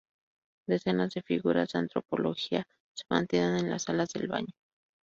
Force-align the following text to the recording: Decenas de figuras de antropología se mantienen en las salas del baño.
Decenas 0.65 1.13
de 1.13 1.21
figuras 1.21 1.73
de 1.73 1.77
antropología 1.77 2.67
se 2.95 3.03
mantienen 3.07 3.57
en 3.57 3.69
las 3.69 3.83
salas 3.83 4.09
del 4.09 4.27
baño. 4.29 4.55